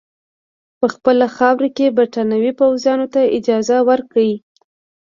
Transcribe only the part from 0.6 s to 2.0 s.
په خپله خاوره کې